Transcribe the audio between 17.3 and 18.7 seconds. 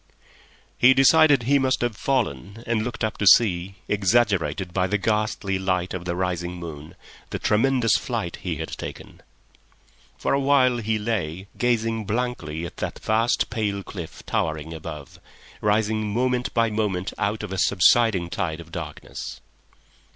of a subsiding tide